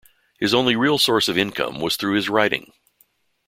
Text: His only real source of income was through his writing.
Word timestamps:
His 0.39 0.51
only 0.55 0.75
real 0.75 0.97
source 0.97 1.27
of 1.27 1.37
income 1.37 1.79
was 1.79 1.95
through 1.95 2.15
his 2.15 2.27
writing. 2.27 2.73